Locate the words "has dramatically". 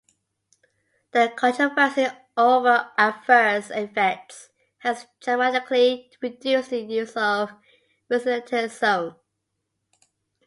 4.79-6.09